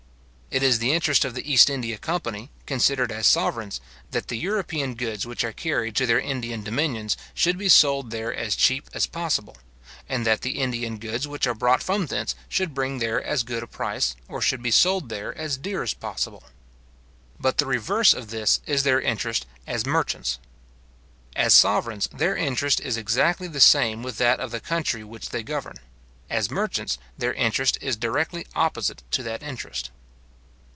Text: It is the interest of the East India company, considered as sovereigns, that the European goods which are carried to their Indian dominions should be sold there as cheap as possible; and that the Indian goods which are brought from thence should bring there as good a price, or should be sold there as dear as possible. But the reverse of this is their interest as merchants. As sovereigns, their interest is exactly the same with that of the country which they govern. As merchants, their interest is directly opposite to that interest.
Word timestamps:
It 0.53 0.63
is 0.63 0.79
the 0.79 0.91
interest 0.91 1.23
of 1.23 1.33
the 1.33 1.49
East 1.49 1.69
India 1.69 1.97
company, 1.97 2.49
considered 2.65 3.09
as 3.09 3.25
sovereigns, 3.25 3.79
that 4.09 4.27
the 4.27 4.37
European 4.37 4.95
goods 4.95 5.25
which 5.25 5.45
are 5.45 5.53
carried 5.53 5.95
to 5.95 6.05
their 6.05 6.19
Indian 6.19 6.61
dominions 6.61 7.15
should 7.33 7.57
be 7.57 7.69
sold 7.69 8.11
there 8.11 8.35
as 8.35 8.57
cheap 8.57 8.89
as 8.93 9.05
possible; 9.07 9.55
and 10.09 10.27
that 10.27 10.41
the 10.41 10.59
Indian 10.59 10.97
goods 10.97 11.25
which 11.25 11.47
are 11.47 11.53
brought 11.53 11.81
from 11.81 12.07
thence 12.07 12.35
should 12.49 12.73
bring 12.73 12.97
there 12.99 13.23
as 13.23 13.43
good 13.43 13.63
a 13.63 13.67
price, 13.67 14.13
or 14.27 14.41
should 14.41 14.61
be 14.61 14.71
sold 14.71 15.07
there 15.07 15.33
as 15.37 15.55
dear 15.55 15.83
as 15.83 15.93
possible. 15.93 16.43
But 17.39 17.57
the 17.57 17.65
reverse 17.65 18.13
of 18.13 18.29
this 18.29 18.59
is 18.65 18.83
their 18.83 18.99
interest 18.99 19.45
as 19.65 19.85
merchants. 19.85 20.37
As 21.33 21.53
sovereigns, 21.53 22.09
their 22.13 22.35
interest 22.35 22.81
is 22.81 22.97
exactly 22.97 23.47
the 23.47 23.61
same 23.61 24.03
with 24.03 24.17
that 24.17 24.41
of 24.41 24.51
the 24.51 24.59
country 24.59 25.01
which 25.05 25.29
they 25.29 25.43
govern. 25.43 25.77
As 26.29 26.51
merchants, 26.51 26.97
their 27.17 27.33
interest 27.35 27.77
is 27.79 27.95
directly 27.95 28.45
opposite 28.53 29.01
to 29.11 29.23
that 29.23 29.41
interest. 29.43 29.91